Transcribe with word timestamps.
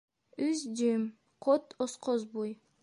Өс 0.45 0.63
дюйм— 0.79 1.03
ҡот 1.49 1.79
осҡос 1.87 2.29
буй! 2.35 2.59